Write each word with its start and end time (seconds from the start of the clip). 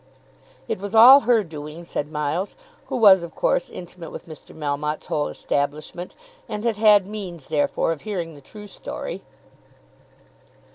"It 0.67 0.79
was 0.79 0.95
all 0.95 1.19
her 1.29 1.43
doing," 1.43 1.83
said 1.83 2.11
Miles, 2.11 2.55
who 2.87 2.97
was 2.97 3.21
of 3.21 3.35
course 3.35 3.69
intimate 3.69 4.11
with 4.11 4.25
Mr. 4.27 4.49
Melmotte's 4.57 5.05
whole 5.05 5.27
establishment, 5.27 6.15
and 6.49 6.63
had 6.63 6.77
had 6.77 7.05
means 7.05 7.49
therefore 7.49 7.91
of 7.91 8.01
hearing 8.01 8.33
the 8.33 8.41
true 8.41 8.65
story. 8.65 9.21